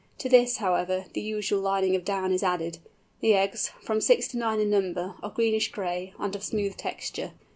[0.17, 2.79] To this, however, the usual lining of down is added.
[3.19, 7.33] The eggs, from six to nine in number, are greenish gray, and of smooth texture.